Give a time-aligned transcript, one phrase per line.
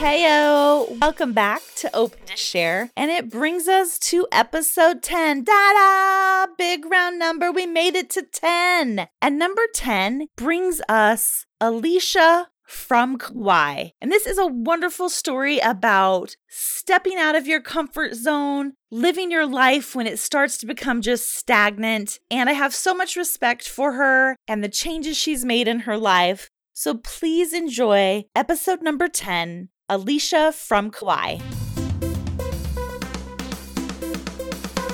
[0.00, 2.90] Heyo, welcome back to Open to Share.
[2.96, 5.44] And it brings us to episode 10.
[5.44, 6.46] Da da!
[6.56, 7.52] Big round number.
[7.52, 9.08] We made it to 10.
[9.20, 13.88] And number 10 brings us Alicia from Kauai.
[14.00, 19.46] And this is a wonderful story about stepping out of your comfort zone, living your
[19.46, 22.18] life when it starts to become just stagnant.
[22.30, 25.98] And I have so much respect for her and the changes she's made in her
[25.98, 26.48] life.
[26.72, 31.38] So please enjoy episode number 10 Alicia from Kauai.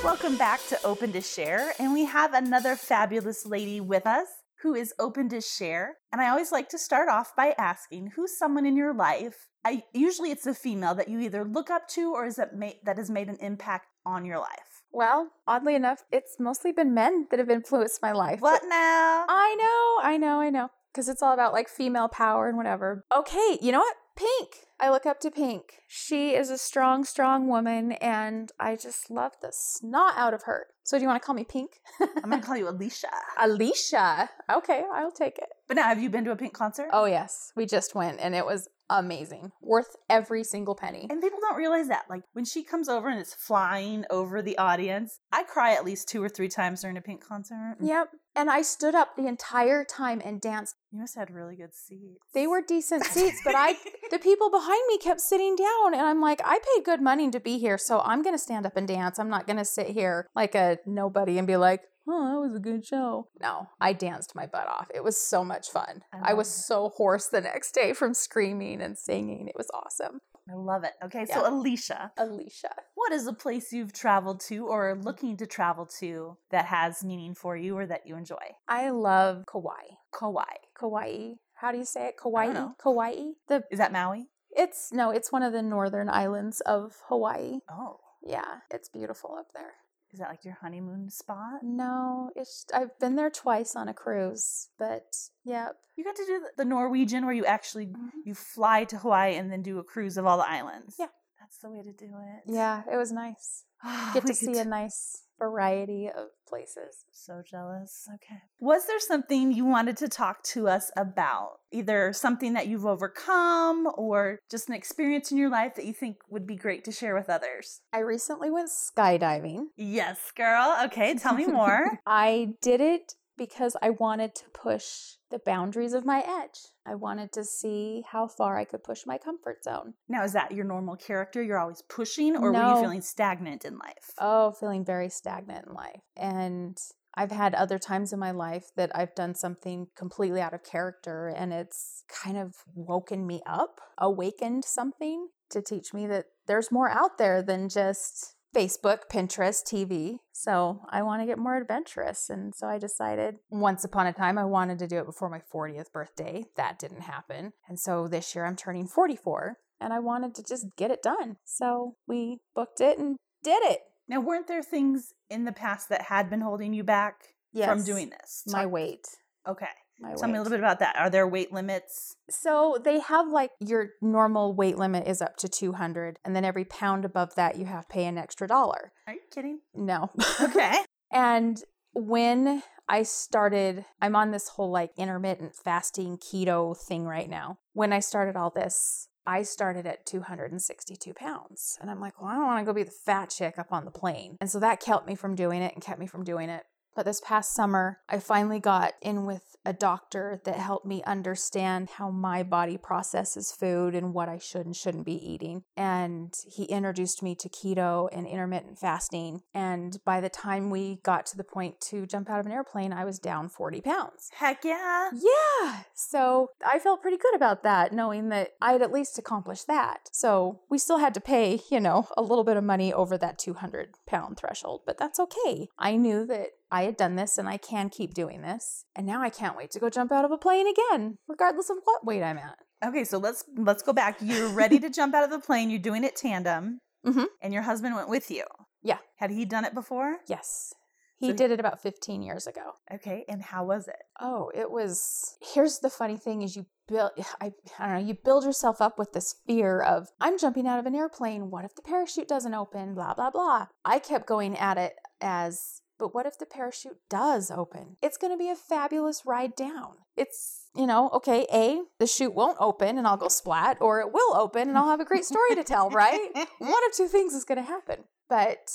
[0.03, 4.27] Welcome back to Open to Share, and we have another fabulous lady with us
[4.63, 5.99] who is open to share.
[6.11, 9.49] And I always like to start off by asking who's someone in your life?
[9.67, 12.81] I usually it's a female that you either look up to or is that ma-
[12.87, 14.81] that has made an impact on your life.
[14.93, 18.41] Well, oddly enough, it's mostly been men that have influenced my life.
[18.41, 19.27] What now?
[19.29, 20.71] I know, I know, I know.
[20.91, 23.05] Because it's all about like female power and whatever.
[23.15, 23.97] Okay, you know what?
[24.17, 24.66] Pink.
[24.79, 25.81] I look up to Pink.
[25.87, 30.67] She is a strong, strong woman, and I just love the snot out of her.
[30.87, 31.81] So, do you want to call me Pink?
[32.01, 33.09] I'm gonna call you Alicia.
[33.41, 34.31] Alicia.
[34.55, 35.49] Okay, I'll take it.
[35.67, 36.91] But now, have you been to a Pink concert?
[36.93, 37.51] Oh, yes.
[37.57, 39.53] We just went, and it was amazing.
[39.61, 41.07] Worth every single penny.
[41.11, 42.05] And people don't realize that.
[42.09, 46.09] Like when she comes over and it's flying over the audience, I cry at least
[46.09, 47.77] two or three times during a Pink concert.
[47.81, 48.09] Yep.
[48.35, 50.75] And I stood up the entire time and danced.
[50.93, 52.21] You must have had really good seats.
[52.35, 53.77] They were decent seats, but I
[54.11, 57.41] the people behind me kept sitting down and I'm like, I paid good money to
[57.41, 59.19] be here, so I'm gonna stand up and dance.
[59.19, 62.61] I'm not gonna sit here like a nobody and be like, oh, that was a
[62.61, 63.29] good show.
[63.41, 64.89] No, I danced my butt off.
[64.95, 66.03] It was so much fun.
[66.13, 66.63] I I, was it.
[66.63, 69.49] so hoarse the next day from screaming and singing.
[69.49, 70.21] It was awesome.
[70.49, 70.93] I love it.
[71.05, 72.71] Okay, so Alicia, Alicia.
[72.95, 77.03] what is a place you've traveled to or are looking to travel to that has
[77.03, 78.37] meaning for you or that you enjoy?
[78.69, 79.97] I love Kauai.
[80.17, 80.45] Kauai.
[80.79, 81.33] Kauai.
[81.55, 82.17] How do you say it?
[82.17, 82.53] Kauai?
[82.81, 83.33] Kauai?
[83.49, 84.29] The Is that Maui?
[84.57, 87.59] it's no, it's one of the northern islands of Hawaii.
[87.69, 87.99] Oh.
[88.25, 89.75] Yeah, it's beautiful up there.
[90.17, 91.61] Is that like your honeymoon spot?
[91.63, 95.77] No, it's I've been there twice on a cruise, but yep.
[95.95, 97.93] You got to do the- Norwegian where you actually
[98.25, 100.97] you fly to Hawaii and then do a cruise of all the islands.
[100.99, 101.09] Yeah.
[101.39, 102.45] That's the way to do it.
[102.51, 103.65] Yeah, it was nice.
[103.85, 107.05] Ah, Get to see could- a nice variety of places.
[107.13, 108.09] So jealous.
[108.15, 108.41] Okay.
[108.59, 111.59] Was there something you wanted to talk to us about?
[111.73, 116.17] Either something that you've overcome or just an experience in your life that you think
[116.29, 117.81] would be great to share with others?
[117.93, 119.67] I recently went skydiving.
[119.77, 120.77] Yes, girl.
[120.85, 122.01] Okay, tell me more.
[122.07, 126.59] I did it because I wanted to push the boundaries of my edge.
[126.87, 129.95] I wanted to see how far I could push my comfort zone.
[130.09, 131.43] now, is that your normal character?
[131.43, 134.13] You're always pushing, or were you feeling stagnant in life?
[134.19, 136.01] Oh, feeling very stagnant in life.
[136.17, 136.79] And
[137.17, 141.29] I've had other times in my life that I've done something completely out of character
[141.29, 146.91] and it's kind of woken me up, awakened something to teach me that there's more
[146.91, 150.19] out there than just Facebook, Pinterest, TV.
[150.33, 152.31] So I want to get more adventurous.
[152.31, 155.43] And so I decided once upon a time I wanted to do it before my
[155.53, 156.45] 40th birthday.
[156.57, 157.53] That didn't happen.
[157.69, 161.37] And so this year I'm turning 44 and I wanted to just get it done.
[161.45, 163.81] So we booked it and did it.
[164.09, 167.17] Now, weren't there things in the past that had been holding you back
[167.53, 168.45] from doing this?
[168.47, 169.07] my Talk- weight.
[169.47, 169.67] Okay.
[169.99, 170.97] My Tell me a little bit about that.
[170.97, 172.17] Are there weight limits?
[172.29, 176.65] So they have like your normal weight limit is up to 200 and then every
[176.65, 178.93] pound above that you have to pay an extra dollar.
[179.07, 179.61] Are you kidding?
[179.75, 180.11] No.
[180.41, 180.75] Okay.
[181.13, 181.63] and
[181.95, 187.59] when I started I'm on this whole like intermittent fasting keto thing right now.
[187.73, 191.77] When I started all this I started at 262 pounds.
[191.81, 193.85] And I'm like, well, I don't want to go be the fat chick up on
[193.85, 194.37] the plane.
[194.41, 196.65] And so that kept me from doing it and kept me from doing it.
[196.97, 201.91] But this past summer, I finally got in with a doctor that helped me understand
[201.91, 205.65] how my body processes food and what I should and shouldn't be eating.
[205.77, 209.43] And he introduced me to keto and intermittent fasting.
[209.53, 212.93] And by the time we got to the point to jump out of an airplane,
[212.93, 214.31] I was down 40 pounds.
[214.33, 215.11] Heck yeah.
[215.13, 215.81] Yeah.
[215.95, 220.09] So I felt pretty good about that, knowing that I'd at least accomplished that.
[220.13, 223.39] So we still had to pay, you know, a little bit of money over that
[223.39, 225.69] 200 pound threshold, but that's okay.
[225.79, 228.85] I knew that I had done this and I can keep doing this.
[228.97, 231.77] And now I can't wait to go jump out of a plane again, regardless of
[231.85, 232.59] what weight I'm at.
[232.85, 234.19] Okay, so let's let's go back.
[234.21, 235.71] You're ready to jump out of the plane.
[235.71, 237.27] You're doing it tandem, Mhm.
[237.41, 238.45] and your husband went with you.
[238.83, 238.99] Yeah.
[239.17, 240.19] Had he done it before?
[240.27, 240.75] Yes.
[241.19, 242.73] He So- did it about 15 years ago.
[242.93, 244.03] Okay, and how was it?
[244.21, 245.39] Oh, it was.
[245.41, 247.13] Here's the funny thing: is you build.
[247.41, 248.07] I, I don't know.
[248.09, 251.51] You build yourself up with this fear of I'm jumping out of an airplane.
[251.51, 252.95] What if the parachute doesn't open?
[252.95, 253.69] Blah blah blah.
[253.85, 257.97] I kept going at it as But what if the parachute does open?
[258.03, 259.95] It's going to be a fabulous ride down.
[260.17, 264.13] It's, you know, okay, A, the chute won't open and I'll go splat, or it
[264.13, 266.31] will open and I'll have a great story to tell, right?
[266.59, 268.05] One of two things is going to happen.
[268.29, 268.71] But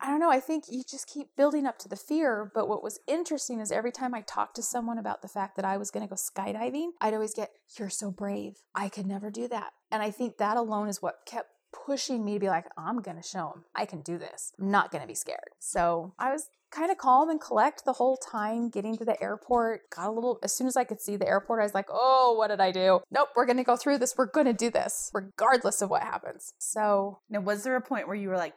[0.00, 0.30] I don't know.
[0.30, 2.50] I think you just keep building up to the fear.
[2.54, 5.64] But what was interesting is every time I talked to someone about the fact that
[5.64, 8.56] I was going to go skydiving, I'd always get, You're so brave.
[8.74, 9.72] I could never do that.
[9.90, 11.48] And I think that alone is what kept
[11.86, 14.52] pushing me to be like, I'm going to show them I can do this.
[14.60, 15.54] I'm not going to be scared.
[15.58, 19.88] So I was kind of calm and collect the whole time getting to the airport.
[19.90, 22.34] Got a little, as soon as I could see the airport, I was like, oh,
[22.36, 23.00] what did I do?
[23.10, 24.14] Nope, we're going to go through this.
[24.16, 26.54] We're going to do this regardless of what happens.
[26.58, 28.54] So, now, was there a point where you were like,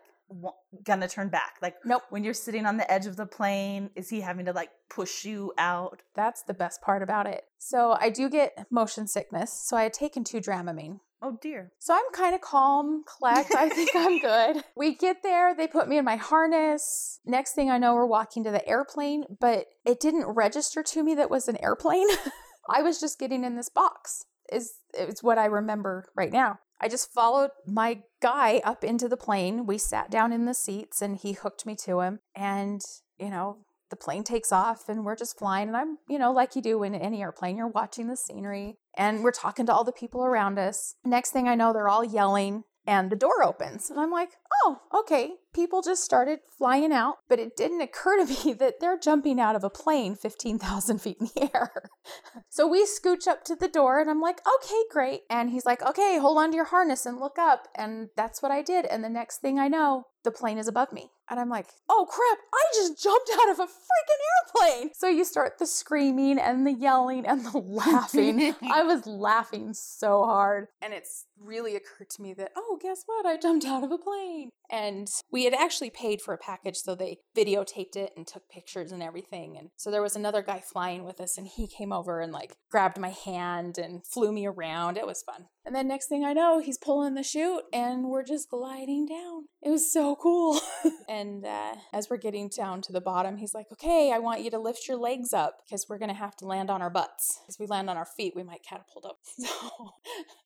[0.83, 4.09] gonna turn back like nope when you're sitting on the edge of the plane is
[4.09, 8.09] he having to like push you out that's the best part about it so i
[8.09, 11.71] do get motion sickness so i had taken two dramamine Oh dear.
[11.79, 13.53] So I'm kind of calm, collect.
[13.56, 14.63] I think I'm good.
[14.75, 17.19] We get there, they put me in my harness.
[17.25, 21.15] Next thing I know, we're walking to the airplane, but it didn't register to me
[21.15, 22.07] that was an airplane.
[22.69, 24.25] I was just getting in this box.
[24.51, 26.59] Is it's what I remember right now.
[26.79, 29.65] I just followed my guy up into the plane.
[29.65, 32.19] We sat down in the seats and he hooked me to him.
[32.35, 32.81] And,
[33.18, 33.57] you know,
[33.89, 35.69] the plane takes off and we're just flying.
[35.69, 39.24] And I'm, you know, like you do in any airplane, you're watching the scenery and
[39.24, 40.95] we're talking to all the people around us.
[41.06, 43.89] Next thing I know, they're all yelling and the door opens.
[43.89, 44.31] And I'm like,
[44.63, 45.33] oh, okay.
[45.53, 49.55] People just started flying out, but it didn't occur to me that they're jumping out
[49.55, 51.71] of a plane 15,000 feet in the air.
[52.49, 55.21] so we scooch up to the door and I'm like, okay, great.
[55.29, 57.67] And he's like, okay, hold on to your harness and look up.
[57.75, 58.85] And that's what I did.
[58.85, 61.11] And the next thing I know, the plane is above me.
[61.29, 64.91] And I'm like, oh crap, I just jumped out of a freaking airplane.
[64.94, 68.56] So you start the screaming and the yelling and the laughing.
[68.62, 70.68] I was laughing so hard.
[70.81, 73.25] And it's really occurred to me that, oh, guess what?
[73.25, 74.51] I jumped out of a plane.
[74.69, 78.91] And we had actually paid for a package, so they videotaped it and took pictures
[78.91, 79.57] and everything.
[79.57, 82.57] And so there was another guy flying with us, and he came over and like
[82.69, 84.97] grabbed my hand and flew me around.
[84.97, 85.45] It was fun.
[85.65, 89.45] And then next thing I know, he's pulling the chute, and we're just gliding down.
[89.62, 90.59] It was so cool.
[91.17, 94.51] and uh, as we're getting down to the bottom, he's like, okay, I want you
[94.51, 97.39] to lift your legs up because we're going to have to land on our butts.
[97.49, 99.17] If we land on our feet, we might catapult up.
[99.47, 99.93] So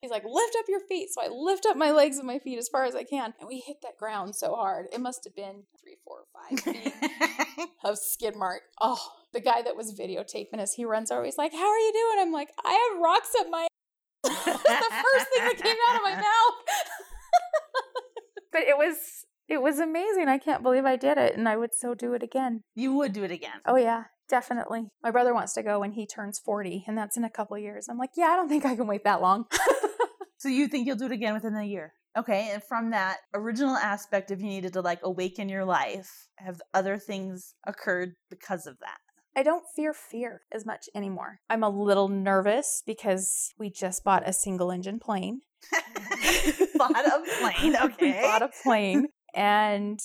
[0.02, 1.10] he's like, lift up your feet.
[1.12, 3.34] So I lift up my legs and my feet as far as I can.
[3.40, 4.88] And we hit that ground so hard.
[4.92, 6.94] It must have been three, four, five feet
[7.84, 8.62] of skid mark.
[8.82, 9.00] Oh,
[9.34, 11.24] the guy that was videotaping us, he runs over.
[11.24, 12.26] He's like, how are you doing?
[12.26, 13.68] I'm like, I have rocks up my
[14.24, 16.58] the first thing that came out of my mouth.
[18.52, 20.30] but it was it was amazing.
[20.30, 22.64] I can't believe I did it and I would so do it again.
[22.74, 23.60] You would do it again.
[23.66, 24.88] Oh yeah, definitely.
[25.04, 27.88] My brother wants to go when he turns 40 and that's in a couple years.
[27.90, 29.46] I'm like, "Yeah, I don't think I can wait that long."
[30.38, 31.94] so you think you'll do it again within a year?
[32.18, 36.62] Okay, and from that original aspect of you needed to like awaken your life, have
[36.74, 39.00] other things occurred because of that?
[39.36, 41.40] I don't fear fear as much anymore.
[41.50, 45.42] I'm a little nervous because we just bought a single engine plane.
[46.76, 47.96] bought a plane, okay.
[48.02, 49.08] we bought a plane.
[49.34, 50.00] And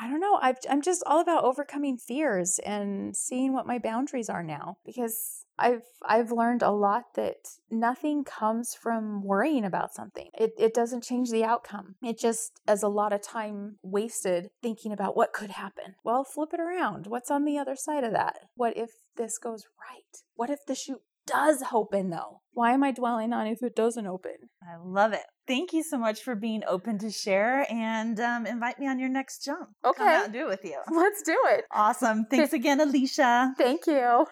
[0.00, 0.38] I don't know.
[0.40, 5.44] i am just all about overcoming fears and seeing what my boundaries are now because
[5.58, 10.28] I've I've learned a lot that nothing comes from worrying about something.
[10.38, 11.96] It it doesn't change the outcome.
[12.02, 15.96] It just is a lot of time wasted thinking about what could happen.
[16.04, 17.08] Well, flip it around.
[17.08, 18.36] What's on the other side of that?
[18.54, 20.22] What if this goes right?
[20.36, 22.40] What if the chute does open though?
[22.52, 24.32] Why am I dwelling on if it doesn't open?
[24.62, 25.22] I love it.
[25.46, 29.08] Thank you so much for being open to share and um, invite me on your
[29.08, 29.68] next jump.
[29.84, 29.98] Okay.
[29.98, 30.78] Come out and do it with you.
[30.90, 31.64] Let's do it.
[31.72, 32.26] Awesome.
[32.28, 33.54] Thanks again, Alicia.
[33.56, 34.26] Thank you.